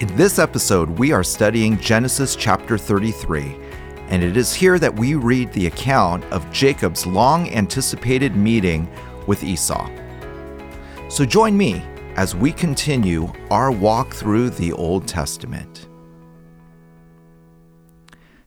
In 0.00 0.16
this 0.16 0.38
episode, 0.38 0.88
we 0.98 1.12
are 1.12 1.22
studying 1.22 1.78
Genesis 1.78 2.34
chapter 2.34 2.78
33, 2.78 3.54
and 4.08 4.22
it 4.22 4.34
is 4.34 4.54
here 4.54 4.78
that 4.78 4.98
we 4.98 5.14
read 5.14 5.52
the 5.52 5.66
account 5.66 6.24
of 6.32 6.50
Jacob's 6.50 7.04
long 7.04 7.50
anticipated 7.50 8.34
meeting 8.34 8.88
with 9.26 9.44
Esau. 9.44 9.90
So 11.10 11.26
join 11.26 11.54
me 11.54 11.84
as 12.16 12.34
we 12.34 12.50
continue 12.50 13.30
our 13.50 13.70
walk 13.70 14.14
through 14.14 14.48
the 14.48 14.72
Old 14.72 15.06
Testament. 15.06 15.86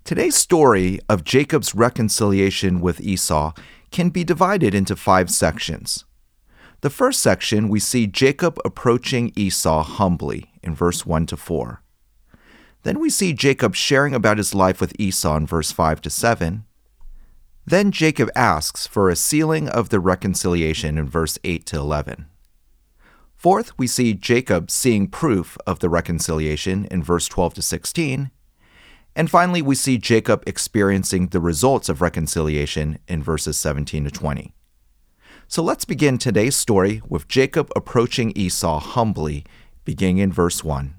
Today's 0.03 0.35
story 0.35 0.99
of 1.07 1.23
Jacob's 1.23 1.75
reconciliation 1.75 2.81
with 2.81 2.99
Esau 2.99 3.53
can 3.91 4.09
be 4.09 4.23
divided 4.23 4.73
into 4.73 4.95
five 4.95 5.29
sections. 5.29 6.03
The 6.81 6.89
first 6.89 7.21
section, 7.21 7.69
we 7.69 7.79
see 7.79 8.07
Jacob 8.07 8.57
approaching 8.65 9.31
Esau 9.35 9.83
humbly 9.83 10.49
in 10.63 10.75
verse 10.75 11.05
1 11.05 11.25
to 11.27 11.37
4. 11.37 11.81
Then 12.83 12.99
we 12.99 13.09
see 13.09 13.33
Jacob 13.33 13.75
sharing 13.75 14.13
about 14.13 14.37
his 14.37 14.53
life 14.53 14.81
with 14.81 14.99
Esau 14.99 15.37
in 15.37 15.47
verse 15.47 15.71
5 15.71 16.01
to 16.01 16.09
7. 16.09 16.65
Then 17.65 17.91
Jacob 17.91 18.29
asks 18.35 18.85
for 18.85 19.09
a 19.09 19.15
sealing 19.15 19.69
of 19.69 19.89
the 19.89 19.99
reconciliation 19.99 20.97
in 20.97 21.07
verse 21.07 21.39
8 21.43 21.65
to 21.67 21.77
11. 21.77 22.27
Fourth, 23.35 23.77
we 23.77 23.87
see 23.87 24.13
Jacob 24.13 24.69
seeing 24.69 25.07
proof 25.07 25.57
of 25.65 25.79
the 25.79 25.89
reconciliation 25.89 26.85
in 26.85 27.03
verse 27.03 27.27
12 27.27 27.55
to 27.55 27.61
16. 27.61 28.31
And 29.15 29.29
finally, 29.29 29.61
we 29.61 29.75
see 29.75 29.97
Jacob 29.97 30.43
experiencing 30.47 31.27
the 31.27 31.39
results 31.39 31.87
of 31.87 32.01
reconciliation 32.01 32.99
in 33.07 33.21
verses 33.21 33.57
17 33.57 34.05
to 34.05 34.11
20. 34.11 34.53
So 35.47 35.61
let's 35.61 35.85
begin 35.85 36.17
today's 36.17 36.55
story 36.55 37.01
with 37.07 37.27
Jacob 37.27 37.69
approaching 37.75 38.31
Esau 38.31 38.79
humbly, 38.79 39.45
beginning 39.85 40.19
in 40.19 40.31
verse 40.31 40.63
1. 40.63 40.95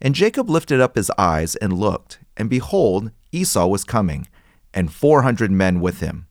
And 0.00 0.14
Jacob 0.14 0.48
lifted 0.48 0.80
up 0.80 0.96
his 0.96 1.10
eyes 1.18 1.56
and 1.56 1.72
looked, 1.72 2.20
and 2.36 2.48
behold, 2.48 3.10
Esau 3.32 3.66
was 3.66 3.84
coming, 3.84 4.28
and 4.72 4.92
four 4.92 5.22
hundred 5.22 5.50
men 5.50 5.80
with 5.80 6.00
him. 6.00 6.26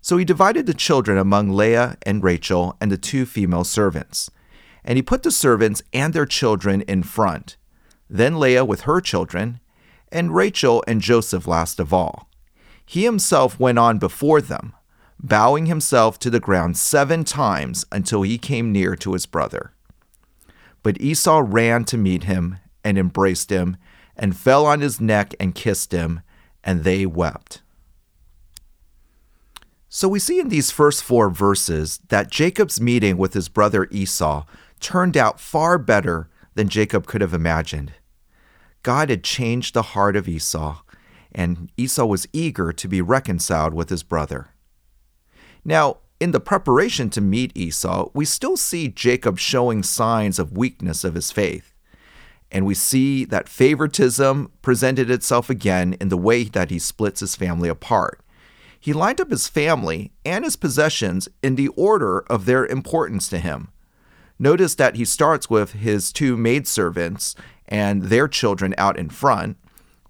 So 0.00 0.16
he 0.16 0.24
divided 0.24 0.66
the 0.66 0.74
children 0.74 1.16
among 1.18 1.50
Leah 1.50 1.96
and 2.04 2.24
Rachel 2.24 2.76
and 2.80 2.90
the 2.90 2.96
two 2.96 3.24
female 3.24 3.64
servants. 3.64 4.30
And 4.84 4.96
he 4.96 5.02
put 5.02 5.22
the 5.22 5.30
servants 5.30 5.82
and 5.92 6.12
their 6.12 6.26
children 6.26 6.82
in 6.82 7.02
front, 7.02 7.56
then 8.08 8.38
Leah 8.38 8.64
with 8.64 8.82
her 8.82 9.00
children, 9.00 9.60
and 10.10 10.34
Rachel 10.34 10.82
and 10.86 11.00
Joseph 11.00 11.46
last 11.46 11.80
of 11.80 11.92
all. 11.92 12.28
He 12.84 13.04
himself 13.04 13.58
went 13.58 13.78
on 13.78 13.98
before 13.98 14.40
them 14.40 14.74
bowing 15.18 15.66
himself 15.66 16.18
to 16.20 16.30
the 16.30 16.40
ground 16.40 16.76
seven 16.76 17.24
times 17.24 17.84
until 17.90 18.22
he 18.22 18.38
came 18.38 18.72
near 18.72 18.96
to 18.96 19.12
his 19.12 19.26
brother. 19.26 19.72
But 20.86 21.00
Esau 21.00 21.42
ran 21.44 21.82
to 21.86 21.98
meet 21.98 22.22
him 22.22 22.58
and 22.84 22.96
embraced 22.96 23.50
him, 23.50 23.76
and 24.14 24.36
fell 24.36 24.64
on 24.64 24.82
his 24.82 25.00
neck 25.00 25.34
and 25.40 25.52
kissed 25.52 25.90
him, 25.90 26.20
and 26.62 26.84
they 26.84 27.04
wept. 27.04 27.62
So 29.88 30.06
we 30.06 30.20
see 30.20 30.38
in 30.38 30.48
these 30.48 30.70
first 30.70 31.02
four 31.02 31.28
verses 31.28 31.98
that 32.06 32.30
Jacob's 32.30 32.80
meeting 32.80 33.16
with 33.16 33.34
his 33.34 33.48
brother 33.48 33.88
Esau 33.90 34.44
turned 34.78 35.16
out 35.16 35.40
far 35.40 35.76
better 35.76 36.28
than 36.54 36.68
Jacob 36.68 37.08
could 37.08 37.20
have 37.20 37.34
imagined. 37.34 37.94
God 38.84 39.10
had 39.10 39.24
changed 39.24 39.74
the 39.74 39.82
heart 39.82 40.14
of 40.14 40.28
Esau, 40.28 40.82
and 41.32 41.68
Esau 41.76 42.04
was 42.04 42.28
eager 42.32 42.72
to 42.72 42.86
be 42.86 43.02
reconciled 43.02 43.74
with 43.74 43.90
his 43.90 44.04
brother. 44.04 44.50
Now, 45.64 45.96
in 46.18 46.30
the 46.30 46.40
preparation 46.40 47.10
to 47.10 47.20
meet 47.20 47.56
Esau, 47.56 48.08
we 48.14 48.24
still 48.24 48.56
see 48.56 48.88
Jacob 48.88 49.38
showing 49.38 49.82
signs 49.82 50.38
of 50.38 50.56
weakness 50.56 51.04
of 51.04 51.14
his 51.14 51.30
faith. 51.30 51.74
And 52.50 52.64
we 52.64 52.74
see 52.74 53.24
that 53.26 53.48
favoritism 53.48 54.50
presented 54.62 55.10
itself 55.10 55.50
again 55.50 55.96
in 56.00 56.08
the 56.08 56.16
way 56.16 56.44
that 56.44 56.70
he 56.70 56.78
splits 56.78 57.20
his 57.20 57.34
family 57.34 57.68
apart. 57.68 58.20
He 58.78 58.92
lined 58.92 59.20
up 59.20 59.30
his 59.30 59.48
family 59.48 60.12
and 60.24 60.44
his 60.44 60.56
possessions 60.56 61.28
in 61.42 61.56
the 61.56 61.68
order 61.68 62.20
of 62.30 62.46
their 62.46 62.64
importance 62.64 63.28
to 63.30 63.38
him. 63.38 63.68
Notice 64.38 64.74
that 64.76 64.96
he 64.96 65.04
starts 65.04 65.50
with 65.50 65.72
his 65.72 66.12
two 66.12 66.36
maidservants 66.36 67.34
and 67.66 68.04
their 68.04 68.28
children 68.28 68.74
out 68.78 68.98
in 68.98 69.08
front, 69.08 69.56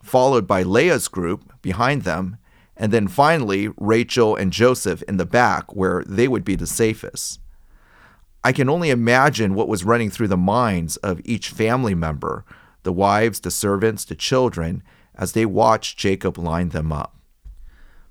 followed 0.03 0.47
by 0.47 0.62
Leah's 0.62 1.09
group 1.09 1.50
behind 1.62 2.03
them, 2.03 2.37
and 2.76 2.92
then 2.92 3.09
finally 3.09 3.70
Rachel 3.78 4.37
and 4.37 4.53
Joseph 4.53 5.03
in 5.09 5.16
the 5.16 5.26
back, 5.26 5.75
where 5.75 6.04
they 6.06 6.28
would 6.28 6.44
be 6.44 6.56
the 6.56 6.66
safest. 6.66 7.41
I 8.44 8.53
can 8.53 8.69
only 8.69 8.91
imagine 8.91 9.54
what 9.54 9.69
was 9.69 9.84
running 9.84 10.10
through 10.10 10.28
the 10.28 10.37
minds 10.37 10.97
of 10.98 11.20
each 11.25 11.50
family 11.50 11.94
member 11.94 12.44
the 12.84 12.92
wives, 12.92 13.41
the 13.41 13.50
servants, 13.50 14.04
the 14.04 14.14
children 14.14 14.81
as 15.16 15.32
they 15.32 15.44
watched 15.44 15.98
Jacob 15.98 16.38
line 16.38 16.69
them 16.69 16.92
up. 16.92 17.16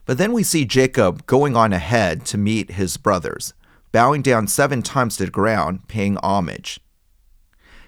But 0.05 0.17
then 0.17 0.33
we 0.33 0.43
see 0.43 0.65
Jacob 0.65 1.25
going 1.25 1.55
on 1.55 1.71
ahead 1.71 2.25
to 2.25 2.37
meet 2.37 2.71
his 2.71 2.97
brothers, 2.97 3.53
bowing 3.93 4.21
down 4.21 4.47
seven 4.47 4.81
times 4.81 5.15
to 5.15 5.25
the 5.25 5.31
ground, 5.31 5.87
paying 5.87 6.17
homage. 6.17 6.81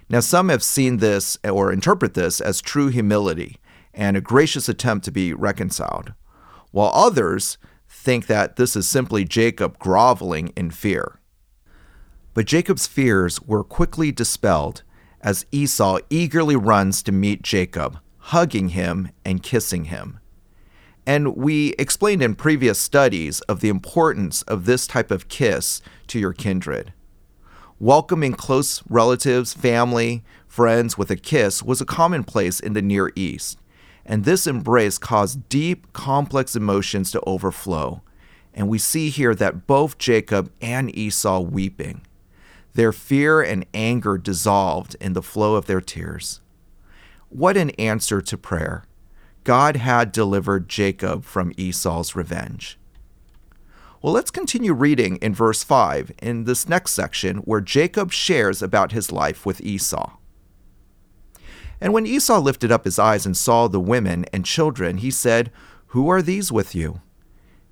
Now, 0.10 0.22
some 0.22 0.48
have 0.48 0.64
seen 0.64 0.98
this 0.98 1.38
or 1.44 1.74
interpret 1.74 2.14
this 2.14 2.40
as 2.40 2.62
true 2.62 2.88
humility 2.88 3.58
and 3.94 4.16
a 4.16 4.22
gracious 4.22 4.70
attempt 4.70 5.04
to 5.06 5.12
be 5.12 5.34
reconciled 5.34 6.14
while 6.72 6.92
others 6.94 7.58
think 7.90 8.28
that 8.28 8.56
this 8.56 8.76
is 8.76 8.88
simply 8.88 9.26
Jacob 9.26 9.80
groveling 9.80 10.54
in 10.56 10.72
fear. 10.72 11.20
But 12.34 12.46
Jacob's 12.46 12.88
fears 12.88 13.42
were 13.42 13.64
quickly 13.64 14.12
dispelled 14.12 14.84
as 15.22 15.46
Esau 15.52 16.00
eagerly 16.10 16.56
runs 16.56 17.02
to 17.04 17.12
meet 17.12 17.42
Jacob, 17.42 18.00
hugging 18.18 18.70
him 18.70 19.10
and 19.26 19.42
kissing 19.42 19.86
him. 19.86 20.20
And 21.06 21.36
we 21.36 21.74
explained 21.80 22.22
in 22.22 22.36
previous 22.36 22.78
studies 22.78 23.42
of 23.42 23.62
the 23.62 23.70
importance 23.70 24.42
of 24.44 24.66
this 24.66 24.86
type 24.86 25.10
of 25.10 25.30
kiss 25.30 25.82
to 26.08 26.20
your 26.20 26.34
kindred. 26.34 26.94
Welcoming 27.80 28.34
close 28.34 28.84
relatives, 28.90 29.54
family, 29.54 30.24
friends 30.48 30.98
with 30.98 31.10
a 31.10 31.16
kiss 31.16 31.64
was 31.64 31.80
a 31.80 31.86
commonplace 31.86 32.60
in 32.60 32.74
the 32.74 32.82
Near 32.82 33.12
East 33.16 33.58
and 34.08 34.24
this 34.24 34.48
embrace 34.48 34.98
caused 34.98 35.50
deep, 35.50 35.92
complex 35.92 36.56
emotions 36.56 37.12
to 37.12 37.22
overflow. 37.28 38.02
And 38.54 38.70
we 38.70 38.80
see 38.80 39.10
here 39.10 39.36
that 39.36 39.68
both 39.68 39.98
Jacob 39.98 40.52
and 40.62 40.96
Esau 40.98 41.42
weeping. 41.42 42.02
Their 42.74 42.94
fear 42.94 43.42
and 43.42 43.66
anger 43.74 44.18
dissolved 44.18 44.96
in 45.02 45.14
the 45.14 45.22
flow 45.22 45.56
of 45.56 45.66
their 45.66 45.82
tears. 45.82 46.40
What 47.30 47.58
an 47.58 47.72
answer 47.72 48.22
to 48.22 48.38
prayer! 48.38 48.86
God 49.44 49.76
had 49.76 50.12
delivered 50.12 50.70
Jacob 50.70 51.24
from 51.24 51.54
Esau's 51.58 52.16
revenge. 52.16 52.78
Well, 54.02 54.14
let's 54.14 54.32
continue 54.32 54.74
reading 54.74 55.18
in 55.18 55.34
verse 55.34 55.64
5 55.64 56.12
in 56.22 56.44
this 56.44 56.70
next 56.70 56.94
section 56.94 57.38
where 57.40 57.62
Jacob 57.62 58.12
shares 58.12 58.62
about 58.62 58.92
his 58.92 59.12
life 59.12 59.46
with 59.46 59.60
Esau. 59.62 60.18
And 61.80 61.94
when 61.94 62.06
Esau 62.06 62.40
lifted 62.40 62.72
up 62.72 62.86
his 62.86 62.98
eyes 62.98 63.26
and 63.26 63.38
saw 63.38 63.68
the 63.68 63.80
women 63.80 64.26
and 64.34 64.46
children, 64.46 64.98
he 64.98 65.12
said, 65.12 65.52
Who 65.88 66.10
are 66.10 66.22
these 66.22 66.52
with 66.52 66.74
you? 66.74 67.02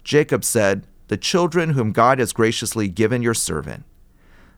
Jacob 0.03 0.43
said, 0.43 0.85
The 1.07 1.17
children 1.17 1.71
whom 1.71 1.91
God 1.91 2.19
has 2.19 2.33
graciously 2.33 2.87
given 2.87 3.21
your 3.21 3.33
servant. 3.33 3.83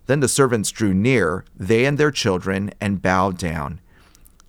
Then 0.05 0.19
the 0.19 0.27
servants 0.27 0.71
drew 0.71 0.93
near, 0.93 1.45
they 1.55 1.85
and 1.85 1.97
their 1.97 2.11
children, 2.11 2.71
and 2.79 3.01
bowed 3.01 3.37
down. 3.37 3.81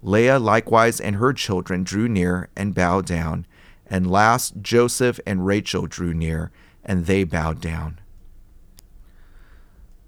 Leah 0.02 0.38
likewise 0.38 1.00
and 1.00 1.16
her 1.16 1.32
children 1.32 1.82
drew 1.82 2.08
near 2.08 2.48
and 2.56 2.74
bowed 2.74 3.06
down. 3.06 3.46
And 3.86 4.10
last 4.10 4.54
Joseph 4.62 5.18
and 5.26 5.46
Rachel 5.46 5.86
drew 5.86 6.14
near, 6.14 6.50
and 6.84 7.06
they 7.06 7.24
bowed 7.24 7.60
down. 7.60 7.98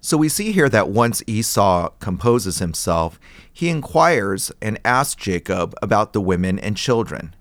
So 0.03 0.17
we 0.17 0.29
see 0.29 0.51
here 0.51 0.67
that 0.67 0.89
once 0.89 1.21
Esau 1.27 1.89
composes 1.99 2.57
himself, 2.57 3.19
he 3.53 3.69
inquires 3.69 4.51
and 4.59 4.79
asks 4.83 5.21
Jacob 5.23 5.75
about 5.79 6.13
the 6.13 6.21
women 6.21 6.57
and 6.57 6.75
children. 6.75 7.35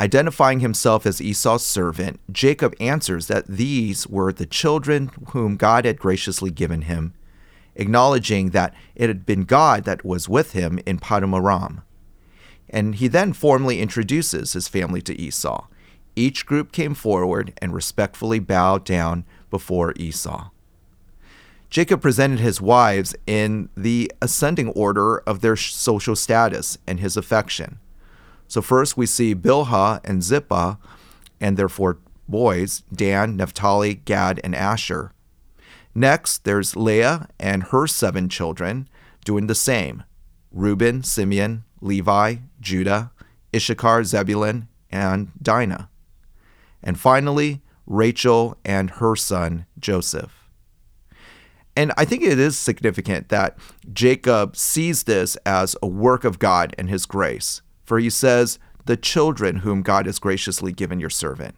Identifying 0.00 0.60
himself 0.60 1.04
as 1.04 1.20
Esau's 1.20 1.66
servant, 1.66 2.20
Jacob 2.32 2.74
answers 2.80 3.26
that 3.26 3.46
these 3.46 4.06
were 4.06 4.32
the 4.32 4.46
children 4.46 5.10
whom 5.32 5.56
God 5.56 5.84
had 5.84 5.98
graciously 5.98 6.50
given 6.50 6.82
him, 6.82 7.12
acknowledging 7.74 8.50
that 8.50 8.74
it 8.94 9.08
had 9.10 9.26
been 9.26 9.44
God 9.44 9.84
that 9.84 10.06
was 10.06 10.26
with 10.26 10.52
him 10.52 10.80
in 10.86 10.98
Paddan 10.98 11.82
And 12.70 12.94
he 12.94 13.08
then 13.08 13.34
formally 13.34 13.80
introduces 13.80 14.54
his 14.54 14.68
family 14.68 15.02
to 15.02 15.20
Esau. 15.20 15.66
Each 16.16 16.46
group 16.46 16.72
came 16.72 16.94
forward 16.94 17.52
and 17.60 17.74
respectfully 17.74 18.38
bowed 18.38 18.84
down 18.86 19.24
before 19.50 19.92
Esau. 19.96 20.48
Jacob 21.70 22.00
presented 22.00 22.40
his 22.40 22.60
wives 22.60 23.14
in 23.26 23.68
the 23.76 24.10
ascending 24.22 24.68
order 24.70 25.18
of 25.18 25.40
their 25.40 25.56
social 25.56 26.16
status 26.16 26.78
and 26.86 27.00
his 27.00 27.16
affection. 27.16 27.78
So, 28.46 28.62
first 28.62 28.96
we 28.96 29.04
see 29.04 29.34
Bilhah 29.34 30.00
and 30.04 30.22
Zilpah 30.22 30.78
and 31.40 31.56
their 31.56 31.68
four 31.68 31.98
boys 32.26 32.82
Dan, 32.92 33.36
Naphtali, 33.36 33.94
Gad, 33.94 34.40
and 34.42 34.54
Asher. 34.54 35.12
Next, 35.94 36.44
there's 36.44 36.76
Leah 36.76 37.28
and 37.38 37.64
her 37.64 37.86
seven 37.86 38.28
children 38.28 38.88
doing 39.24 39.46
the 39.46 39.54
same. 39.54 40.04
Reuben, 40.50 41.02
Simeon, 41.02 41.64
Levi, 41.80 42.36
Judah, 42.60 43.12
Issachar, 43.54 44.04
Zebulun, 44.04 44.68
and 44.90 45.30
Dinah. 45.42 45.90
And 46.82 46.98
finally, 46.98 47.62
Rachel 47.86 48.56
and 48.64 48.90
her 48.92 49.16
son, 49.16 49.66
Joseph. 49.78 50.37
And 51.78 51.92
I 51.96 52.04
think 52.04 52.24
it 52.24 52.40
is 52.40 52.58
significant 52.58 53.28
that 53.28 53.56
Jacob 53.92 54.56
sees 54.56 55.04
this 55.04 55.36
as 55.46 55.76
a 55.80 55.86
work 55.86 56.24
of 56.24 56.40
God 56.40 56.74
and 56.76 56.88
his 56.88 57.06
grace. 57.06 57.62
For 57.84 58.00
he 58.00 58.10
says, 58.10 58.58
The 58.86 58.96
children 58.96 59.58
whom 59.58 59.82
God 59.82 60.06
has 60.06 60.18
graciously 60.18 60.72
given 60.72 60.98
your 60.98 61.08
servant. 61.08 61.54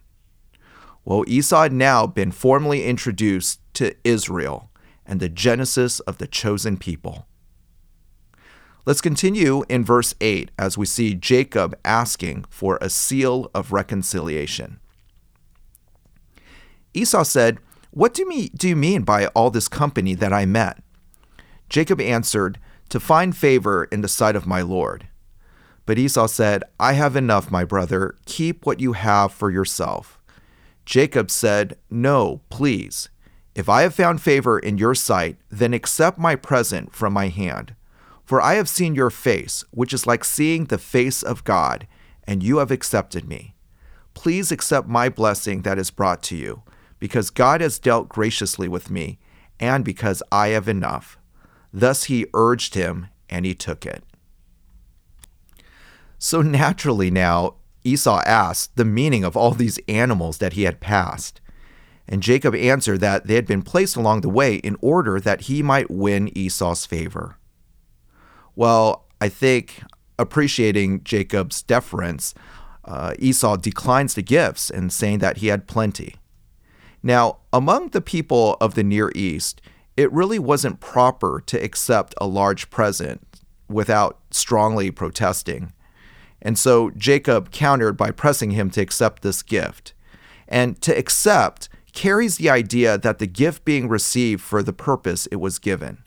Well, 1.06 1.25
Esau 1.26 1.62
had 1.62 1.72
now 1.72 2.06
been 2.06 2.32
formally 2.32 2.84
introduced 2.84 3.61
to 3.72 3.96
Israel 4.05 4.70
and 5.06 5.20
the 5.20 5.31
genesis 5.31 6.00
of 6.00 6.19
the 6.19 6.26
chosen 6.26 6.76
people. 6.76 7.26
Let's 8.84 9.00
continue 9.00 9.64
in 9.70 9.87
verse 9.87 10.14
8 10.20 10.50
as 10.58 10.76
we 10.76 10.84
see 10.84 11.14
Jacob 11.14 11.75
asking 11.82 12.44
for 12.50 12.76
a 12.82 12.90
seal 12.90 13.50
of 13.55 13.72
reconciliation. 13.72 14.81
Esau 16.93 17.22
said, 17.22 17.58
What 17.93 18.15
do, 18.15 18.27
me, 18.27 18.51
do 18.51 18.69
you 18.69 18.77
mean 18.77 19.03
by 19.03 19.27
all 19.29 19.51
this 19.51 19.69
company 19.69 20.15
that 20.15 20.33
I 20.33 20.47
met? 20.47 20.83
Jacob 21.69 22.01
answered, 22.01 22.59
To 22.89 23.01
find 23.01 23.37
favor 23.37 23.85
in 23.85 24.01
the 24.01 24.09
sight 24.09 24.37
of 24.37 24.47
my 24.47 24.63
Lord. 24.63 25.09
But 25.87 25.99
Esau 25.99 26.29
said, 26.29 26.63
I 26.79 26.93
have 26.93 27.17
enough, 27.17 27.51
my 27.51 27.65
brother. 27.65 28.15
Keep 28.27 28.65
what 28.65 28.79
you 28.79 28.93
have 28.93 29.33
for 29.33 29.51
yourself. 29.51 30.21
Jacob 30.85 31.31
said, 31.31 31.77
No, 31.91 32.43
please. 32.49 33.09
If 33.57 33.69
I 33.69 33.83
have 33.83 33.95
found 33.95 34.23
favor 34.23 34.59
in 34.59 34.79
your 34.79 34.95
sight, 34.95 35.39
then 35.51 35.75
accept 35.75 36.17
my 36.17 36.37
present 36.37 36.95
from 36.95 37.13
my 37.13 37.27
hand. 37.27 37.75
For 38.25 38.41
I 38.41 38.55
have 38.55 38.69
seen 38.69 38.95
your 38.95 39.11
face, 39.11 39.65
which 39.73 39.93
is 39.93 40.07
like 40.07 40.25
seeing 40.25 40.67
the 40.67 40.79
face 40.79 41.25
of 41.25 41.43
God, 41.43 41.89
and 42.23 42.43
you 42.43 42.59
have 42.59 42.71
accepted 42.71 43.29
me. 43.29 43.57
Please 44.15 44.53
accept 44.53 44.87
my 44.87 45.09
blessing 45.09 45.63
that 45.63 45.79
is 45.79 45.91
brought 45.91 46.23
to 46.25 46.37
you, 46.37 46.63
because 47.00 47.31
God 47.31 47.61
has 47.61 47.81
dealt 47.81 48.08
graciously 48.08 48.69
with 48.69 48.91
me, 48.91 49.19
and 49.58 49.85
because 49.85 50.23
I 50.31 50.49
have 50.49 50.69
enough. 50.69 51.19
Thus 51.73 52.05
he 52.05 52.26
urged 52.35 52.75
him, 52.75 53.08
and 53.29 53.44
he 53.44 53.55
took 53.55 53.85
it. 53.85 54.05
So 56.19 56.43
naturally 56.43 57.11
now, 57.11 57.55
Esau 57.82 58.23
asked 58.26 58.76
the 58.76 58.85
meaning 58.85 59.25
of 59.25 59.37
all 59.37 59.52
these 59.52 59.79
animals 59.88 60.38
that 60.38 60.52
he 60.52 60.62
had 60.62 60.81
passed. 60.81 61.41
And 62.06 62.23
Jacob 62.23 62.55
answered 62.55 63.00
that 63.00 63.26
they 63.26 63.37
had 63.37 63.46
been 63.46 63.62
placed 63.62 63.96
along 63.96 64.20
the 64.20 64.29
way 64.29 64.56
in 64.56 64.76
order 64.81 65.19
that 65.20 65.43
he 65.43 65.62
might 65.62 65.91
win 65.91 66.37
Esau's 66.37 66.85
favor. 66.85 67.37
Well, 68.55 69.06
I 69.20 69.29
think 69.29 69.82
appreciating 70.19 71.05
Jacob's 71.05 71.62
deference, 71.62 72.35
uh, 72.85 73.14
Esau 73.19 73.56
declines 73.56 74.14
the 74.14 74.23
gifts 74.23 74.69
and 74.69 74.93
saying 74.93 75.20
that 75.20 75.38
he 75.38 75.46
had 75.46 75.67
plenty. 75.67 76.17
Now, 77.02 77.38
among 77.52 77.88
the 77.88 78.00
people 78.00 78.56
of 78.61 78.75
the 78.75 78.85
Near 78.85 79.11
East, 79.14 79.61
it 79.97 80.12
really 80.12 80.38
wasn't 80.38 80.81
proper 80.81 81.43
to 81.47 81.62
accept 81.62 82.14
a 82.20 82.26
large 82.26 82.70
present 82.70 83.26
without 83.69 84.19
strongly 84.31 84.91
protesting. 84.91 85.73
And 86.43 86.58
so 86.58 86.91
Jacob 86.91 87.50
countered 87.50 87.97
by 87.97 88.11
pressing 88.11 88.52
him 88.52 88.70
to 88.70 88.81
accept 88.81 89.23
this 89.23 89.43
gift. 89.43 89.93
And 90.49 90.81
to 90.82 90.97
accept 90.97 91.69
carries 91.93 92.37
the 92.37 92.50
idea 92.50 92.99
that 92.99 93.19
the 93.19 93.26
gift 93.26 93.64
being 93.64 93.88
received 93.88 94.43
for 94.43 94.62
the 94.62 94.73
purpose 94.73 95.26
it 95.26 95.37
was 95.37 95.58
given. 95.58 96.03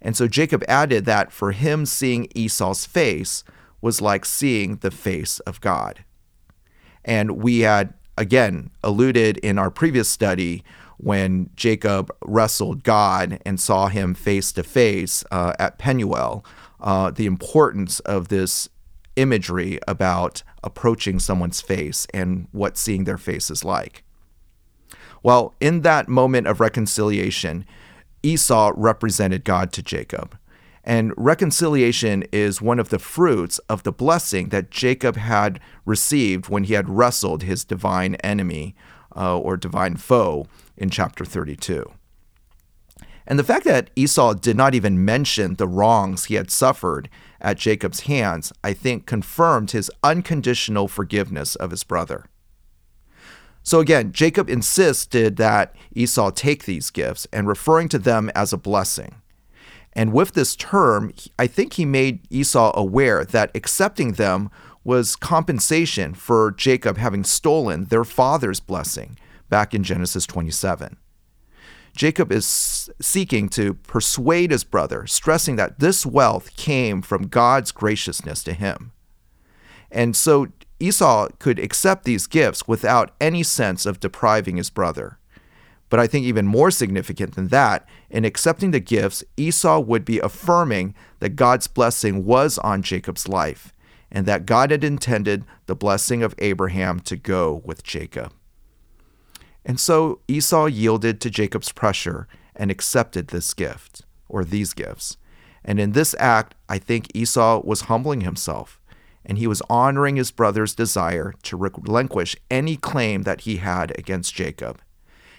And 0.00 0.16
so 0.16 0.26
Jacob 0.26 0.64
added 0.66 1.04
that 1.04 1.32
for 1.32 1.52
him 1.52 1.86
seeing 1.86 2.28
Esau's 2.34 2.86
face 2.86 3.44
was 3.80 4.00
like 4.00 4.24
seeing 4.24 4.76
the 4.76 4.90
face 4.90 5.38
of 5.40 5.60
God. 5.60 6.04
And 7.04 7.42
we 7.42 7.60
had, 7.60 7.94
again, 8.16 8.70
alluded 8.82 9.38
in 9.38 9.58
our 9.58 9.70
previous 9.70 10.08
study 10.08 10.62
when 10.98 11.50
Jacob 11.56 12.14
wrestled 12.24 12.84
God 12.84 13.40
and 13.44 13.58
saw 13.58 13.88
him 13.88 14.14
face 14.14 14.52
to 14.52 14.62
face 14.62 15.24
at 15.32 15.78
Penuel, 15.78 16.44
uh, 16.80 17.10
the 17.10 17.26
importance 17.26 18.00
of 18.00 18.28
this 18.28 18.68
imagery 19.16 19.78
about 19.86 20.42
approaching 20.62 21.18
someone's 21.18 21.60
face 21.60 22.06
and 22.14 22.46
what 22.52 22.78
seeing 22.78 23.04
their 23.04 23.18
face 23.18 23.50
is 23.50 23.64
like. 23.64 24.04
Well, 25.22 25.54
in 25.60 25.82
that 25.82 26.08
moment 26.08 26.46
of 26.46 26.60
reconciliation, 26.60 27.64
Esau 28.22 28.72
represented 28.76 29.44
God 29.44 29.72
to 29.72 29.82
Jacob. 29.82 30.36
And 30.84 31.12
reconciliation 31.16 32.24
is 32.32 32.60
one 32.60 32.80
of 32.80 32.88
the 32.88 32.98
fruits 32.98 33.58
of 33.68 33.84
the 33.84 33.92
blessing 33.92 34.48
that 34.48 34.70
Jacob 34.70 35.16
had 35.16 35.60
received 35.84 36.48
when 36.48 36.64
he 36.64 36.74
had 36.74 36.88
wrestled 36.88 37.42
his 37.42 37.64
divine 37.64 38.16
enemy 38.16 38.74
uh, 39.14 39.38
or 39.38 39.56
divine 39.56 39.96
foe 39.96 40.46
in 40.76 40.90
chapter 40.90 41.24
32. 41.24 41.84
And 43.26 43.38
the 43.38 43.44
fact 43.44 43.64
that 43.64 43.90
Esau 43.94 44.34
did 44.34 44.56
not 44.56 44.74
even 44.74 45.04
mention 45.04 45.54
the 45.54 45.68
wrongs 45.68 46.24
he 46.24 46.34
had 46.34 46.50
suffered 46.50 47.08
at 47.40 47.56
Jacob's 47.58 48.00
hands, 48.00 48.52
I 48.64 48.72
think, 48.72 49.06
confirmed 49.06 49.70
his 49.70 49.90
unconditional 50.02 50.88
forgiveness 50.88 51.54
of 51.54 51.70
his 51.70 51.84
brother. 51.84 52.24
So 53.62 53.78
again, 53.78 54.12
Jacob 54.12 54.50
insisted 54.50 55.36
that 55.36 55.76
Esau 55.94 56.30
take 56.30 56.64
these 56.64 56.90
gifts 56.90 57.28
and 57.32 57.46
referring 57.46 57.88
to 57.90 57.98
them 57.98 58.28
as 58.34 58.52
a 58.52 58.58
blessing. 58.58 59.21
And 59.94 60.12
with 60.12 60.32
this 60.32 60.56
term, 60.56 61.12
I 61.38 61.46
think 61.46 61.74
he 61.74 61.84
made 61.84 62.26
Esau 62.30 62.72
aware 62.74 63.24
that 63.24 63.50
accepting 63.54 64.12
them 64.12 64.50
was 64.84 65.16
compensation 65.16 66.14
for 66.14 66.52
Jacob 66.52 66.96
having 66.96 67.24
stolen 67.24 67.84
their 67.86 68.04
father's 68.04 68.60
blessing 68.60 69.18
back 69.48 69.74
in 69.74 69.84
Genesis 69.84 70.26
27. 70.26 70.96
Jacob 71.94 72.32
is 72.32 72.90
seeking 73.00 73.48
to 73.50 73.74
persuade 73.74 74.50
his 74.50 74.64
brother, 74.64 75.06
stressing 75.06 75.56
that 75.56 75.78
this 75.78 76.06
wealth 76.06 76.56
came 76.56 77.02
from 77.02 77.28
God's 77.28 77.70
graciousness 77.70 78.42
to 78.44 78.54
him. 78.54 78.92
And 79.90 80.16
so 80.16 80.48
Esau 80.80 81.28
could 81.38 81.58
accept 81.58 82.04
these 82.04 82.26
gifts 82.26 82.66
without 82.66 83.14
any 83.20 83.42
sense 83.42 83.84
of 83.84 84.00
depriving 84.00 84.56
his 84.56 84.70
brother. 84.70 85.18
But 85.92 86.00
I 86.00 86.06
think 86.06 86.24
even 86.24 86.46
more 86.46 86.70
significant 86.70 87.34
than 87.34 87.48
that, 87.48 87.86
in 88.08 88.24
accepting 88.24 88.70
the 88.70 88.80
gifts, 88.80 89.22
Esau 89.36 89.78
would 89.80 90.06
be 90.06 90.20
affirming 90.20 90.94
that 91.18 91.36
God's 91.36 91.66
blessing 91.66 92.24
was 92.24 92.56
on 92.56 92.80
Jacob's 92.80 93.28
life 93.28 93.74
and 94.10 94.24
that 94.24 94.46
God 94.46 94.70
had 94.70 94.84
intended 94.84 95.44
the 95.66 95.76
blessing 95.76 96.22
of 96.22 96.34
Abraham 96.38 96.98
to 97.00 97.14
go 97.14 97.60
with 97.66 97.84
Jacob. 97.84 98.32
And 99.66 99.78
so 99.78 100.20
Esau 100.28 100.64
yielded 100.64 101.20
to 101.20 101.28
Jacob's 101.28 101.72
pressure 101.72 102.26
and 102.56 102.70
accepted 102.70 103.28
this 103.28 103.52
gift, 103.52 104.00
or 104.30 104.46
these 104.46 104.72
gifts. 104.72 105.18
And 105.62 105.78
in 105.78 105.92
this 105.92 106.14
act, 106.18 106.54
I 106.70 106.78
think 106.78 107.08
Esau 107.14 107.60
was 107.66 107.82
humbling 107.82 108.22
himself 108.22 108.80
and 109.26 109.36
he 109.36 109.46
was 109.46 109.60
honoring 109.68 110.16
his 110.16 110.30
brother's 110.30 110.74
desire 110.74 111.34
to 111.42 111.56
relinquish 111.58 112.34
any 112.50 112.78
claim 112.78 113.24
that 113.24 113.42
he 113.42 113.56
had 113.58 113.92
against 113.98 114.34
Jacob. 114.34 114.80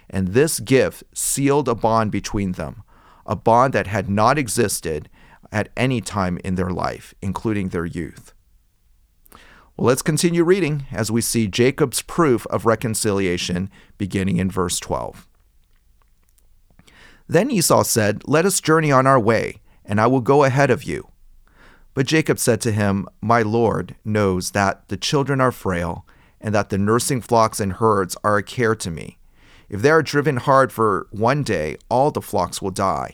And 0.10 0.29
this 0.29 0.60
gift 0.60 1.03
sealed 1.13 1.67
a 1.67 1.75
bond 1.75 2.12
between 2.12 2.53
them, 2.53 2.83
a 3.25 3.36
bond 3.36 3.74
that 3.74 3.88
had 3.88 4.10
not 4.10 4.38
existed 4.38 5.10
at 5.51 5.69
any 5.77 6.01
time 6.01 6.39
in 6.43 6.55
their 6.55 6.69
life, 6.69 7.13
including 7.22 7.69
their 7.69 7.86
youth. 7.86 8.33
Well, 9.75 9.88
let's 9.88 10.01
continue 10.01 10.43
reading 10.43 10.86
as 10.91 11.12
we 11.12 11.22
see 11.22 11.48
Jacob's 11.48 12.01
proof 12.01 12.45
of 12.48 12.65
reconciliation 12.65 13.72
beginning 13.98 14.38
in 14.38 14.51
verse 14.51 14.79
12. 14.79 15.27
Then 17.27 17.50
Esau 17.50 17.83
said, 17.83 18.22
Let 18.25 18.45
us 18.45 18.62
journey 18.62 18.91
on 18.91 19.07
our 19.07 19.19
way, 19.19 19.62
and 19.83 20.00
I 20.00 20.07
will 20.07 20.22
go 20.22 20.43
ahead 20.43 20.69
of 20.69 20.83
you. 20.83 21.10
But 21.93 22.05
Jacob 22.05 22.38
said 22.39 22.62
to 22.62 22.72
him, 22.72 23.07
My 23.22 23.41
Lord 23.41 23.95
knows 24.03 24.51
that 24.51 24.88
the 24.89 24.98
children 24.98 25.41
are 25.41 25.51
frail, 25.51 26.05
and 26.39 26.53
that 26.53 26.69
the 26.69 26.77
nursing 26.77 27.22
flocks 27.22 27.60
and 27.60 27.74
herds 27.74 28.17
are 28.24 28.38
a 28.38 28.43
care 28.43 28.75
to 28.75 28.91
me. 28.91 29.17
If 29.74 29.82
they 29.82 29.89
are 29.89 30.03
driven 30.03 30.38
hard 30.38 30.72
for 30.72 31.08
one 31.10 31.42
day, 31.42 31.77
all 31.89 32.12
the 32.12 32.22
flocks 32.22 32.62
will 32.62 32.70
die. 32.70 33.13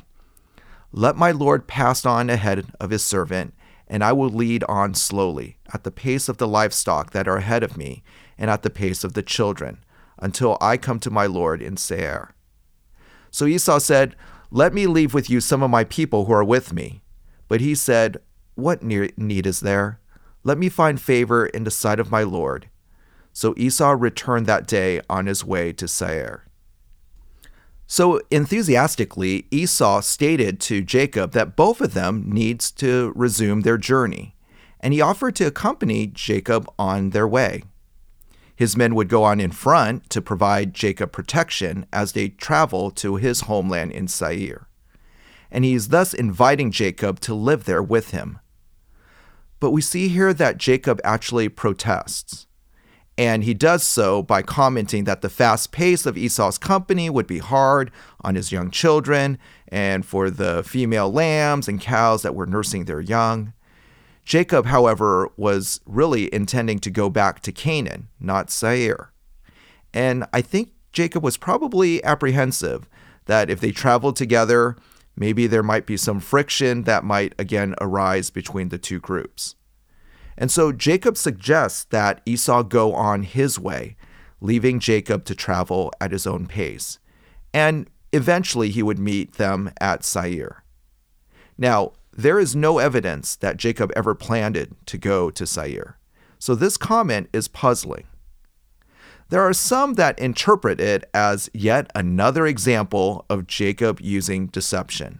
Let 0.91 1.15
my 1.15 1.31
Lord 1.31 1.67
pass 1.67 2.05
on 2.05 2.29
ahead 2.29 2.65
of 2.81 2.89
his 2.89 3.01
servant, 3.01 3.53
and 3.87 4.03
I 4.03 4.11
will 4.11 4.27
lead 4.27 4.65
on 4.65 4.93
slowly, 4.93 5.55
at 5.73 5.85
the 5.85 5.89
pace 5.89 6.27
of 6.27 6.35
the 6.35 6.49
livestock 6.49 7.11
that 7.11 7.29
are 7.29 7.37
ahead 7.37 7.63
of 7.63 7.77
me, 7.77 8.03
and 8.37 8.51
at 8.51 8.63
the 8.63 8.69
pace 8.69 9.05
of 9.05 9.13
the 9.13 9.23
children, 9.23 9.77
until 10.17 10.57
I 10.59 10.75
come 10.75 10.99
to 10.99 11.09
my 11.09 11.27
Lord 11.27 11.61
in 11.61 11.77
Seir. 11.77 12.35
So 13.31 13.45
Esau 13.45 13.79
said, 13.79 14.17
Let 14.51 14.73
me 14.73 14.85
leave 14.85 15.13
with 15.13 15.29
you 15.29 15.39
some 15.39 15.63
of 15.63 15.69
my 15.69 15.85
people 15.85 16.25
who 16.25 16.33
are 16.33 16.43
with 16.43 16.73
me. 16.73 17.01
But 17.47 17.61
he 17.61 17.73
said, 17.73 18.17
what 18.55 18.83
need 18.83 19.47
is 19.47 19.61
there? 19.61 20.01
Let 20.43 20.57
me 20.57 20.67
find 20.67 20.99
favor 20.99 21.45
in 21.45 21.63
the 21.63 21.71
sight 21.71 22.01
of 22.01 22.11
my 22.11 22.23
Lord. 22.23 22.69
So 23.31 23.53
Esau 23.55 23.95
returned 23.97 24.47
that 24.47 24.67
day 24.67 24.99
on 25.09 25.25
his 25.27 25.45
way 25.45 25.71
to 25.71 25.87
Seir. 25.87 26.48
So 27.91 28.21
enthusiastically, 28.29 29.47
Esau 29.49 30.01
stated 30.01 30.59
to 30.59 30.83
Jacob 30.83 31.31
that 31.31 31.55
both 31.55 31.81
of 31.81 31.95
them 31.95 32.23
needs 32.27 32.69
to 32.73 33.11
resume 33.15 33.61
their 33.61 33.79
journey, 33.79 34.35
and 34.79 34.93
he 34.93 35.01
offered 35.01 35.35
to 35.37 35.47
accompany 35.47 36.05
Jacob 36.05 36.71
on 36.77 37.09
their 37.09 37.27
way. 37.27 37.63
His 38.55 38.77
men 38.77 38.93
would 38.93 39.09
go 39.09 39.23
on 39.23 39.39
in 39.39 39.49
front 39.49 40.07
to 40.11 40.21
provide 40.21 40.75
Jacob 40.75 41.11
protection 41.11 41.87
as 41.91 42.11
they 42.11 42.29
travel 42.29 42.91
to 42.91 43.15
his 43.15 43.41
homeland 43.41 43.91
in 43.91 44.07
Seir. 44.07 44.67
And 45.49 45.65
he 45.65 45.73
is 45.73 45.87
thus 45.87 46.13
inviting 46.13 46.69
Jacob 46.69 47.19
to 47.21 47.33
live 47.33 47.63
there 47.63 47.81
with 47.81 48.11
him. 48.11 48.37
But 49.59 49.71
we 49.71 49.81
see 49.81 50.09
here 50.09 50.31
that 50.35 50.59
Jacob 50.59 51.01
actually 51.03 51.49
protests. 51.49 52.45
And 53.19 53.43
he 53.43 53.53
does 53.53 53.83
so 53.83 54.23
by 54.23 54.41
commenting 54.41 55.03
that 55.03 55.21
the 55.21 55.29
fast 55.29 55.73
pace 55.73 56.05
of 56.05 56.17
Esau's 56.17 56.57
company 56.57 57.09
would 57.09 57.27
be 57.27 57.39
hard 57.39 57.91
on 58.21 58.35
his 58.35 58.53
young 58.53 58.71
children 58.71 59.37
and 59.67 60.05
for 60.05 60.29
the 60.29 60.63
female 60.63 61.11
lambs 61.11 61.67
and 61.67 61.81
cows 61.81 62.21
that 62.21 62.33
were 62.33 62.45
nursing 62.45 62.85
their 62.85 63.01
young. 63.01 63.51
Jacob, 64.23 64.67
however, 64.67 65.27
was 65.35 65.81
really 65.85 66.33
intending 66.33 66.79
to 66.79 66.89
go 66.89 67.09
back 67.09 67.41
to 67.41 67.51
Canaan, 67.51 68.07
not 68.21 68.49
Seir. 68.49 69.11
And 69.93 70.25
I 70.31 70.39
think 70.39 70.71
Jacob 70.93 71.21
was 71.21 71.35
probably 71.35 72.01
apprehensive 72.05 72.87
that 73.25 73.49
if 73.49 73.59
they 73.59 73.71
traveled 73.71 74.15
together, 74.15 74.77
maybe 75.17 75.45
there 75.45 75.61
might 75.61 75.85
be 75.85 75.97
some 75.97 76.21
friction 76.21 76.83
that 76.83 77.03
might 77.03 77.33
again 77.37 77.75
arise 77.81 78.29
between 78.29 78.69
the 78.69 78.77
two 78.77 79.01
groups. 79.01 79.55
And 80.39 80.49
so 80.49 80.71
Jacob 80.71 81.17
suggests 81.17 81.83
that 81.89 82.21
Esau 82.25 82.63
go 82.63 82.93
on 82.93 83.23
his 83.23 83.59
way, 83.59 83.97
leaving 84.39 84.79
Jacob 84.79 85.25
to 85.25 85.35
travel 85.35 85.91
at 85.99 86.13
his 86.13 86.25
own 86.25 86.47
pace. 86.47 86.97
And 87.53 87.89
eventually 88.13 88.69
he 88.69 88.81
would 88.81 88.97
meet 88.97 89.33
them 89.33 89.71
at 89.81 90.05
Seir. 90.05 90.63
Now, 91.57 91.91
there 92.13 92.39
is 92.39 92.55
no 92.55 92.77
evidence 92.77 93.35
that 93.35 93.57
Jacob 93.57 93.91
ever 93.97 94.15
planned 94.15 94.75
to 94.85 94.97
go 94.97 95.29
to 95.29 95.45
Seir. 95.45 95.97
So 96.39 96.55
this 96.55 96.77
comment 96.77 97.29
is 97.33 97.49
puzzling. 97.49 98.07
There 99.27 99.41
are 99.41 99.53
some 99.53 99.95
that 99.95 100.17
interpret 100.17 100.79
it 100.79 101.03
as 101.13 101.49
yet 101.53 101.91
another 101.93 102.47
example 102.47 103.25
of 103.29 103.45
Jacob 103.45 103.99
using 104.01 104.47
deception. 104.47 105.19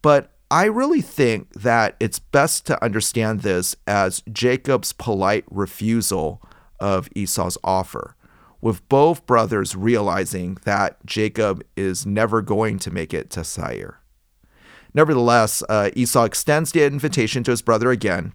But 0.00 0.35
I 0.50 0.66
really 0.66 1.00
think 1.00 1.52
that 1.54 1.96
it's 1.98 2.20
best 2.20 2.66
to 2.66 2.82
understand 2.82 3.40
this 3.40 3.74
as 3.86 4.22
Jacob's 4.32 4.92
polite 4.92 5.44
refusal 5.50 6.40
of 6.78 7.08
Esau's 7.16 7.58
offer, 7.64 8.14
with 8.60 8.88
both 8.88 9.26
brothers 9.26 9.74
realizing 9.74 10.58
that 10.64 11.04
Jacob 11.04 11.64
is 11.76 12.06
never 12.06 12.42
going 12.42 12.78
to 12.80 12.92
make 12.92 13.12
it 13.12 13.28
to 13.30 13.42
Seir. 13.42 13.98
Nevertheless, 14.94 15.62
uh, 15.68 15.90
Esau 15.94 16.24
extends 16.24 16.72
the 16.72 16.84
invitation 16.84 17.42
to 17.44 17.50
his 17.50 17.60
brother 17.60 17.90
again, 17.90 18.32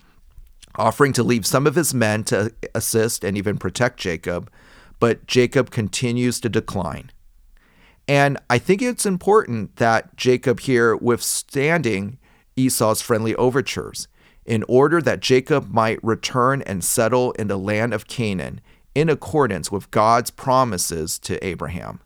offering 0.76 1.14
to 1.14 1.24
leave 1.24 1.46
some 1.46 1.66
of 1.66 1.76
his 1.76 1.94
men 1.94 2.24
to 2.26 2.54
assist 2.76 3.24
and 3.24 3.38
even 3.38 3.58
protect 3.58 4.00
Jacob, 4.00 4.52
but 5.00 5.26
Jacob 5.28 5.72
continues 5.72 6.40
to 6.42 6.50
decline. 6.50 7.12
And 8.12 8.38
I 8.50 8.58
think 8.58 8.82
it's 8.82 9.06
important 9.06 9.78
that 9.78 10.18
Jacob 10.18 10.60
here 10.60 10.98
withstanding 10.98 12.20
Esau's 12.58 13.02
friendly 13.02 13.34
overtures 13.36 14.10
in 14.46 14.66
order 14.68 15.02
that 15.02 15.22
Jacob 15.22 15.72
might 15.72 16.04
return 16.04 16.62
and 16.64 16.84
settle 16.84 17.32
in 17.40 17.48
the 17.48 17.56
land 17.56 17.94
of 17.94 18.10
Canaan 18.10 18.60
in 18.94 19.08
accordance 19.08 19.72
with 19.72 19.92
God's 19.92 20.30
promises 20.30 21.18
to 21.20 21.42
Abraham. 21.42 22.02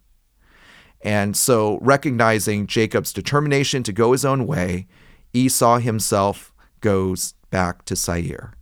And 1.02 1.36
so, 1.36 1.80
recognizing 1.82 2.68
Jacob's 2.68 3.12
determination 3.12 3.82
to 3.82 3.92
go 3.92 4.12
his 4.12 4.24
own 4.24 4.46
way, 4.46 4.86
Esau 5.34 5.80
himself 5.80 6.54
goes 6.82 7.34
back 7.50 7.84
to 7.86 7.96
Seir. 7.96 8.54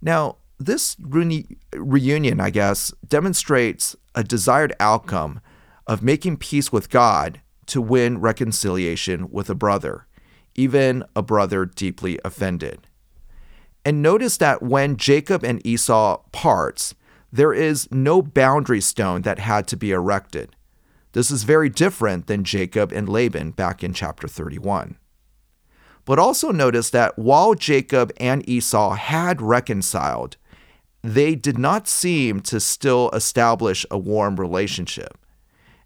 Now, 0.00 0.36
this 0.58 0.96
reunion, 0.98 2.40
I 2.40 2.48
guess, 2.48 2.94
demonstrates 3.06 3.94
a 4.14 4.24
desired 4.24 4.72
outcome 4.80 5.42
of 5.88 6.02
making 6.02 6.36
peace 6.36 6.70
with 6.70 6.90
God 6.90 7.40
to 7.66 7.80
win 7.80 8.20
reconciliation 8.20 9.30
with 9.30 9.50
a 9.50 9.54
brother, 9.54 10.06
even 10.54 11.02
a 11.16 11.22
brother 11.22 11.64
deeply 11.64 12.20
offended. 12.24 12.86
And 13.84 14.02
notice 14.02 14.36
that 14.36 14.62
when 14.62 14.96
Jacob 14.96 15.42
and 15.42 15.66
Esau 15.66 16.18
parts, 16.30 16.94
there 17.32 17.54
is 17.54 17.88
no 17.90 18.20
boundary 18.20 18.80
stone 18.80 19.22
that 19.22 19.38
had 19.38 19.66
to 19.68 19.76
be 19.76 19.92
erected. 19.92 20.54
This 21.12 21.30
is 21.30 21.44
very 21.44 21.68
different 21.68 22.26
than 22.26 22.44
Jacob 22.44 22.92
and 22.92 23.08
Laban 23.08 23.52
back 23.52 23.82
in 23.82 23.94
chapter 23.94 24.28
31. 24.28 24.98
But 26.04 26.18
also 26.18 26.50
notice 26.50 26.90
that 26.90 27.18
while 27.18 27.54
Jacob 27.54 28.12
and 28.18 28.46
Esau 28.48 28.94
had 28.94 29.42
reconciled, 29.42 30.36
they 31.02 31.34
did 31.34 31.58
not 31.58 31.88
seem 31.88 32.40
to 32.40 32.60
still 32.60 33.10
establish 33.10 33.84
a 33.90 33.98
warm 33.98 34.36
relationship. 34.36 35.18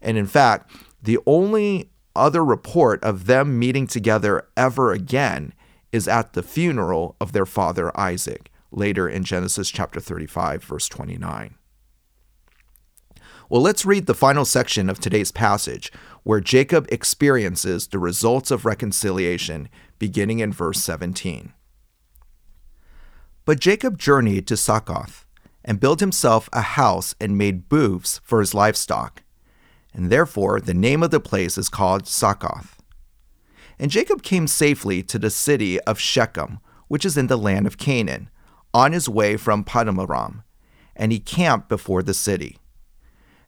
And 0.02 0.18
in 0.18 0.26
fact, 0.26 0.70
the 1.02 1.18
only 1.26 1.90
other 2.14 2.44
report 2.44 3.02
of 3.02 3.26
them 3.26 3.58
meeting 3.58 3.86
together 3.86 4.48
ever 4.56 4.92
again 4.92 5.54
is 5.92 6.08
at 6.08 6.32
the 6.32 6.42
funeral 6.42 7.16
of 7.20 7.32
their 7.32 7.46
father 7.46 7.96
Isaac, 7.98 8.50
later 8.70 9.08
in 9.08 9.24
Genesis 9.24 9.70
chapter 9.70 10.00
35, 10.00 10.64
verse 10.64 10.88
29. 10.88 11.54
Well, 13.48 13.60
let's 13.60 13.84
read 13.84 14.06
the 14.06 14.14
final 14.14 14.46
section 14.46 14.88
of 14.88 14.98
today's 14.98 15.30
passage, 15.30 15.92
where 16.22 16.40
Jacob 16.40 16.86
experiences 16.90 17.88
the 17.88 17.98
results 17.98 18.50
of 18.50 18.64
reconciliation, 18.64 19.68
beginning 19.98 20.38
in 20.38 20.52
verse 20.52 20.82
17. 20.82 21.52
But 23.44 23.60
Jacob 23.60 23.98
journeyed 23.98 24.46
to 24.46 24.56
Succoth, 24.56 25.26
and 25.64 25.80
built 25.80 26.00
himself 26.00 26.48
a 26.52 26.62
house 26.62 27.14
and 27.20 27.36
made 27.36 27.68
booths 27.68 28.20
for 28.24 28.40
his 28.40 28.54
livestock 28.54 29.22
and 29.94 30.10
therefore 30.10 30.60
the 30.60 30.74
name 30.74 31.02
of 31.02 31.10
the 31.10 31.20
place 31.20 31.58
is 31.58 31.68
called 31.68 32.06
Succoth. 32.06 32.80
And 33.78 33.90
Jacob 33.90 34.22
came 34.22 34.46
safely 34.46 35.02
to 35.04 35.18
the 35.18 35.30
city 35.30 35.80
of 35.80 35.98
Shechem, 35.98 36.60
which 36.88 37.04
is 37.04 37.16
in 37.16 37.26
the 37.26 37.38
land 37.38 37.66
of 37.66 37.78
Canaan, 37.78 38.30
on 38.74 38.92
his 38.92 39.08
way 39.08 39.36
from 39.36 39.64
Padanaram, 39.64 40.44
and 40.94 41.12
he 41.12 41.18
camped 41.18 41.68
before 41.68 42.02
the 42.02 42.14
city. 42.14 42.58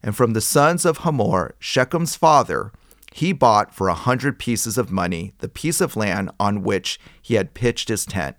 And 0.03 0.17
from 0.17 0.33
the 0.33 0.41
sons 0.41 0.85
of 0.85 0.99
Hamor, 0.99 1.55
Shechem's 1.59 2.17
father, 2.17 2.73
he 3.13 3.33
bought 3.33 3.75
for 3.75 3.89
a 3.89 3.95
hundred 3.95 4.39
pieces 4.39 4.77
of 4.77 4.91
money 4.91 5.33
the 5.39 5.49
piece 5.49 5.81
of 5.81 5.97
land 5.97 6.31
on 6.41 6.63
which 6.63 6.99
he 7.23 7.35
had 7.35 7.55
pitched 7.55 7.89
his 7.89 8.05
tent. 8.05 8.37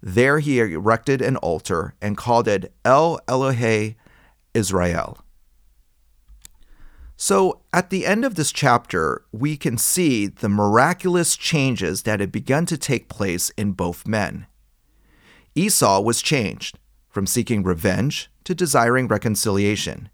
There 0.00 0.38
he 0.38 0.60
erected 0.60 1.20
an 1.20 1.36
altar 1.38 1.94
and 2.00 2.16
called 2.16 2.46
it 2.46 2.72
El 2.84 3.18
Elohe 3.26 3.96
Israel 4.54 5.18
so, 7.18 7.62
at 7.72 7.88
the 7.88 8.04
end 8.04 8.26
of 8.26 8.34
this 8.34 8.52
chapter, 8.52 9.24
we 9.32 9.56
can 9.56 9.78
see 9.78 10.26
the 10.26 10.50
miraculous 10.50 11.34
changes 11.34 12.02
that 12.02 12.20
had 12.20 12.30
begun 12.30 12.66
to 12.66 12.76
take 12.76 13.08
place 13.08 13.48
in 13.56 13.72
both 13.72 14.06
men. 14.06 14.46
Esau 15.54 16.00
was 16.00 16.20
changed 16.20 16.78
from 17.08 17.26
seeking 17.26 17.62
revenge 17.62 18.30
to 18.44 18.54
desiring 18.54 19.08
reconciliation. 19.08 20.10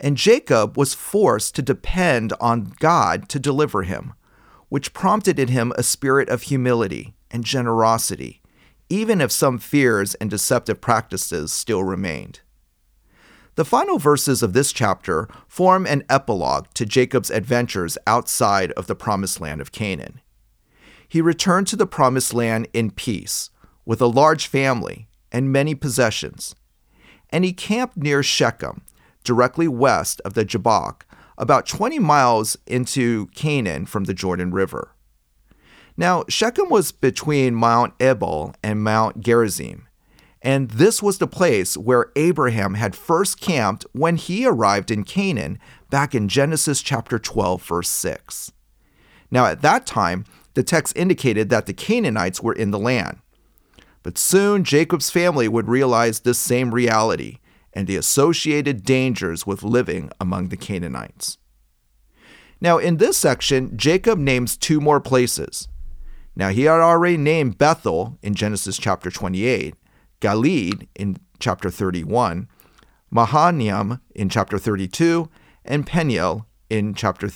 And 0.00 0.16
Jacob 0.16 0.76
was 0.76 0.94
forced 0.94 1.54
to 1.54 1.62
depend 1.62 2.32
on 2.40 2.74
God 2.80 3.28
to 3.28 3.38
deliver 3.38 3.84
him, 3.84 4.14
which 4.68 4.92
prompted 4.92 5.38
in 5.38 5.48
him 5.48 5.72
a 5.78 5.84
spirit 5.84 6.28
of 6.28 6.42
humility 6.42 7.14
and 7.30 7.44
generosity, 7.44 8.42
even 8.90 9.20
if 9.20 9.30
some 9.30 9.58
fears 9.58 10.16
and 10.16 10.28
deceptive 10.28 10.80
practices 10.80 11.52
still 11.52 11.84
remained. 11.84 12.40
The 13.56 13.64
final 13.64 13.98
verses 13.98 14.42
of 14.42 14.52
this 14.52 14.70
chapter 14.70 15.28
form 15.48 15.86
an 15.86 16.04
epilogue 16.10 16.66
to 16.74 16.84
Jacob's 16.84 17.30
adventures 17.30 17.96
outside 18.06 18.70
of 18.72 18.86
the 18.86 18.94
promised 18.94 19.40
land 19.40 19.62
of 19.62 19.72
Canaan. 19.72 20.20
He 21.08 21.22
returned 21.22 21.66
to 21.68 21.76
the 21.76 21.86
promised 21.86 22.34
land 22.34 22.68
in 22.74 22.90
peace, 22.90 23.48
with 23.86 24.02
a 24.02 24.06
large 24.06 24.46
family 24.46 25.08
and 25.32 25.50
many 25.50 25.74
possessions. 25.74 26.54
And 27.30 27.46
he 27.46 27.54
camped 27.54 27.96
near 27.96 28.22
Shechem, 28.22 28.82
directly 29.24 29.68
west 29.68 30.20
of 30.26 30.34
the 30.34 30.44
Jabbok, 30.44 31.06
about 31.38 31.66
20 31.66 31.98
miles 31.98 32.58
into 32.66 33.28
Canaan 33.28 33.86
from 33.86 34.04
the 34.04 34.14
Jordan 34.14 34.50
River. 34.50 34.90
Now, 35.96 36.24
Shechem 36.28 36.68
was 36.68 36.92
between 36.92 37.54
Mount 37.54 37.94
Ebal 38.00 38.54
and 38.62 38.84
Mount 38.84 39.20
Gerizim, 39.20 39.85
and 40.46 40.70
this 40.70 41.02
was 41.02 41.18
the 41.18 41.26
place 41.26 41.76
where 41.76 42.12
Abraham 42.14 42.74
had 42.74 42.94
first 42.94 43.40
camped 43.40 43.84
when 43.90 44.14
he 44.14 44.46
arrived 44.46 44.92
in 44.92 45.02
Canaan 45.02 45.58
back 45.90 46.14
in 46.14 46.28
Genesis 46.28 46.82
chapter 46.82 47.18
12, 47.18 47.64
verse 47.64 47.88
6. 47.88 48.52
Now, 49.28 49.46
at 49.46 49.62
that 49.62 49.86
time, 49.86 50.24
the 50.54 50.62
text 50.62 50.96
indicated 50.96 51.50
that 51.50 51.66
the 51.66 51.74
Canaanites 51.74 52.44
were 52.44 52.52
in 52.52 52.70
the 52.70 52.78
land. 52.78 53.18
But 54.04 54.18
soon 54.18 54.62
Jacob's 54.62 55.10
family 55.10 55.48
would 55.48 55.66
realize 55.66 56.20
this 56.20 56.38
same 56.38 56.72
reality 56.72 57.38
and 57.72 57.88
the 57.88 57.96
associated 57.96 58.84
dangers 58.84 59.48
with 59.48 59.64
living 59.64 60.12
among 60.20 60.50
the 60.50 60.56
Canaanites. 60.56 61.38
Now, 62.60 62.78
in 62.78 62.98
this 62.98 63.16
section, 63.16 63.76
Jacob 63.76 64.20
names 64.20 64.56
two 64.56 64.80
more 64.80 65.00
places. 65.00 65.66
Now, 66.36 66.50
he 66.50 66.62
had 66.62 66.78
already 66.78 67.16
named 67.16 67.58
Bethel 67.58 68.16
in 68.22 68.36
Genesis 68.36 68.78
chapter 68.78 69.10
28, 69.10 69.74
Galeed 70.26 70.88
in 70.96 71.18
chapter 71.38 71.70
31, 71.70 72.48
Mahanaim 73.12 74.00
in 74.12 74.28
chapter 74.28 74.58
32, 74.58 75.30
and 75.64 75.86
Peniel 75.86 76.46
in 76.68 76.94
chapter 76.94 77.30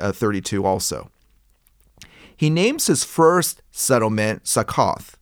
uh, 0.00 0.10
32 0.10 0.64
also. 0.64 1.10
He 2.34 2.48
names 2.48 2.86
his 2.86 3.04
first 3.04 3.60
settlement 3.70 4.48
Succoth. 4.48 5.18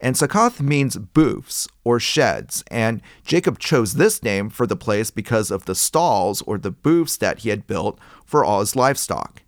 And 0.00 0.16
Succoth 0.16 0.60
means 0.60 0.96
booths 0.96 1.66
or 1.82 1.98
sheds, 1.98 2.62
and 2.70 3.02
Jacob 3.24 3.58
chose 3.58 3.94
this 3.94 4.22
name 4.22 4.48
for 4.48 4.64
the 4.64 4.76
place 4.76 5.10
because 5.10 5.50
of 5.50 5.64
the 5.64 5.74
stalls 5.74 6.40
or 6.42 6.56
the 6.56 6.70
booths 6.70 7.16
that 7.16 7.40
he 7.40 7.48
had 7.48 7.66
built 7.66 7.98
for 8.24 8.44
all 8.44 8.60
his 8.60 8.76
livestock. 8.76 9.42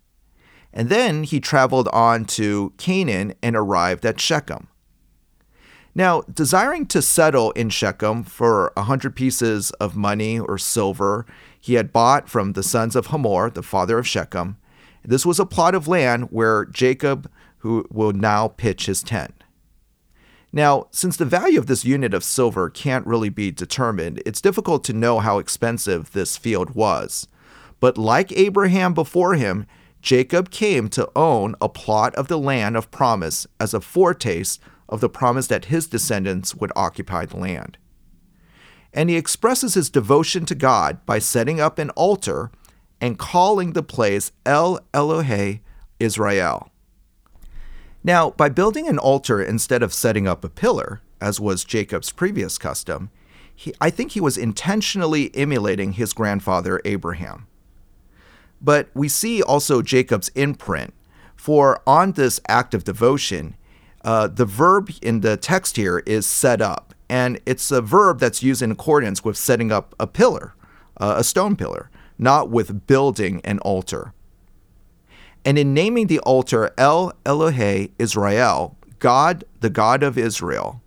And 0.73 0.89
then 0.89 1.23
he 1.23 1.39
traveled 1.39 1.87
on 1.93 2.25
to 2.25 2.73
Canaan 2.77 3.33
and 3.41 3.55
arrived 3.55 4.05
at 4.05 4.19
Shechem. 4.19 4.67
Now, 5.93 6.21
desiring 6.33 6.85
to 6.87 7.01
settle 7.01 7.51
in 7.51 7.69
Shechem 7.69 8.23
for 8.23 8.71
a 8.77 8.83
hundred 8.83 9.15
pieces 9.15 9.71
of 9.71 9.95
money 9.95 10.39
or 10.39 10.57
silver 10.57 11.25
he 11.59 11.73
had 11.73 11.91
bought 11.91 12.29
from 12.29 12.53
the 12.53 12.63
sons 12.63 12.95
of 12.95 13.07
Hamor, 13.07 13.49
the 13.49 13.61
father 13.61 13.99
of 13.99 14.07
Shechem, 14.07 14.57
this 15.03 15.25
was 15.25 15.39
a 15.39 15.45
plot 15.45 15.75
of 15.75 15.87
land 15.87 16.25
where 16.31 16.65
Jacob 16.65 17.29
who 17.59 17.85
will 17.91 18.13
now 18.13 18.47
pitch 18.47 18.85
his 18.85 19.03
tent. 19.03 19.43
Now, 20.53 20.87
since 20.91 21.15
the 21.15 21.25
value 21.25 21.59
of 21.59 21.67
this 21.67 21.85
unit 21.85 22.13
of 22.13 22.23
silver 22.23 22.69
can't 22.69 23.05
really 23.05 23.29
be 23.29 23.51
determined, 23.51 24.21
it's 24.25 24.41
difficult 24.41 24.83
to 24.85 24.93
know 24.93 25.19
how 25.19 25.37
expensive 25.37 26.11
this 26.11 26.37
field 26.37 26.71
was. 26.71 27.27
But 27.79 27.97
like 27.97 28.31
Abraham 28.33 28.93
before 28.93 29.35
him, 29.35 29.65
Jacob 30.01 30.49
came 30.49 30.89
to 30.89 31.09
own 31.15 31.55
a 31.61 31.69
plot 31.69 32.13
of 32.15 32.27
the 32.27 32.39
land 32.39 32.75
of 32.75 32.91
promise 32.91 33.47
as 33.59 33.73
a 33.73 33.81
foretaste 33.81 34.59
of 34.91 35.01
the 35.01 35.09
promise 35.09 35.47
that 35.47 35.65
his 35.65 35.87
descendants 35.87 36.53
would 36.53 36.71
occupy 36.75 37.25
the 37.25 37.37
land. 37.37 37.77
And 38.93 39.09
he 39.09 39.15
expresses 39.15 39.73
his 39.73 39.89
devotion 39.89 40.45
to 40.45 40.55
God 40.55 41.05
by 41.05 41.19
setting 41.19 41.61
up 41.61 41.79
an 41.79 41.91
altar 41.91 42.51
and 42.99 43.17
calling 43.17 43.73
the 43.73 43.83
place 43.83 44.31
El 44.45 44.79
Elohe 44.93 45.61
Israel. 45.99 46.69
Now, 48.03 48.31
by 48.31 48.49
building 48.49 48.87
an 48.87 48.97
altar 48.97 49.41
instead 49.41 49.83
of 49.83 49.93
setting 49.93 50.27
up 50.27 50.43
a 50.43 50.49
pillar, 50.49 51.01
as 51.21 51.39
was 51.39 51.63
Jacob's 51.63 52.11
previous 52.11 52.57
custom, 52.57 53.11
he, 53.55 53.73
I 53.79 53.91
think 53.91 54.11
he 54.11 54.19
was 54.19 54.37
intentionally 54.37 55.33
emulating 55.35 55.93
his 55.93 56.13
grandfather 56.13 56.81
Abraham. 56.83 57.47
But 58.59 58.89
we 58.93 59.07
see 59.07 59.41
also 59.41 59.81
Jacob's 59.81 60.29
imprint, 60.29 60.93
for 61.35 61.81
on 61.85 62.13
this 62.13 62.39
act 62.47 62.73
of 62.73 62.83
devotion, 62.83 63.55
uh, 64.03 64.27
the 64.27 64.45
verb 64.45 64.91
in 65.01 65.21
the 65.21 65.37
text 65.37 65.77
here 65.77 65.99
is 66.05 66.25
set 66.25 66.61
up, 66.61 66.93
and 67.09 67.39
it's 67.45 67.71
a 67.71 67.81
verb 67.81 68.19
that's 68.19 68.41
used 68.41 68.61
in 68.61 68.71
accordance 68.71 69.23
with 69.23 69.37
setting 69.37 69.71
up 69.71 69.95
a 69.99 70.07
pillar, 70.07 70.53
uh, 70.97 71.15
a 71.17 71.23
stone 71.23 71.55
pillar, 71.55 71.89
not 72.17 72.49
with 72.49 72.87
building 72.87 73.41
an 73.43 73.59
altar. 73.59 74.13
And 75.43 75.57
in 75.57 75.73
naming 75.73 76.07
the 76.07 76.19
altar 76.19 76.71
El 76.77 77.13
Elohe 77.25 77.91
Israel, 77.97 78.77
God, 78.99 79.43
the 79.59 79.69
God 79.69 80.03
of 80.03 80.17
Israel, 80.17 80.81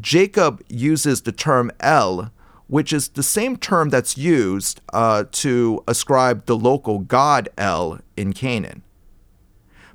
Jacob 0.00 0.62
uses 0.68 1.22
the 1.22 1.32
term 1.32 1.70
El, 1.80 2.32
which 2.68 2.92
is 2.92 3.08
the 3.08 3.22
same 3.22 3.56
term 3.56 3.88
that's 3.90 4.16
used 4.16 4.80
uh, 4.92 5.24
to 5.32 5.82
ascribe 5.88 6.46
the 6.46 6.56
local 6.56 7.00
god 7.00 7.48
El 7.58 8.00
in 8.16 8.32
Canaan. 8.32 8.82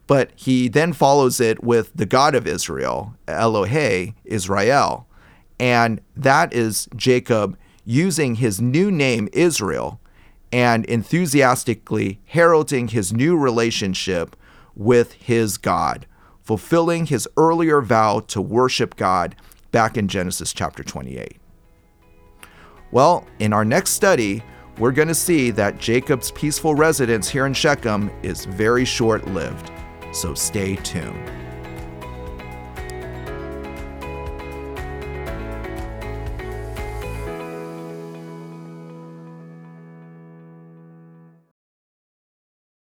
But 0.07 0.31
he 0.35 0.67
then 0.67 0.93
follows 0.93 1.39
it 1.39 1.63
with 1.63 1.91
the 1.95 2.05
God 2.05 2.35
of 2.35 2.45
Israel, 2.45 3.15
Elohe, 3.27 4.13
Israel. 4.23 5.07
And 5.59 6.01
that 6.15 6.53
is 6.53 6.87
Jacob 6.95 7.57
using 7.85 8.35
his 8.35 8.61
new 8.61 8.91
name, 8.91 9.29
Israel, 9.33 9.99
and 10.51 10.85
enthusiastically 10.85 12.19
heralding 12.25 12.89
his 12.89 13.13
new 13.13 13.37
relationship 13.37 14.35
with 14.75 15.13
his 15.13 15.57
God, 15.57 16.05
fulfilling 16.43 17.07
his 17.07 17.27
earlier 17.37 17.81
vow 17.81 18.19
to 18.27 18.41
worship 18.41 18.95
God 18.95 19.35
back 19.71 19.97
in 19.97 20.07
Genesis 20.07 20.53
chapter 20.53 20.83
28. 20.83 21.37
Well, 22.91 23.25
in 23.39 23.53
our 23.53 23.65
next 23.65 23.91
study, 23.91 24.43
we're 24.77 24.91
going 24.91 25.07
to 25.07 25.15
see 25.15 25.51
that 25.51 25.79
Jacob's 25.79 26.31
peaceful 26.31 26.75
residence 26.75 27.29
here 27.29 27.45
in 27.45 27.53
Shechem 27.53 28.11
is 28.23 28.45
very 28.45 28.85
short 28.85 29.25
lived. 29.27 29.71
So 30.15 30.33
stay 30.33 30.77
tuned. 30.77 31.44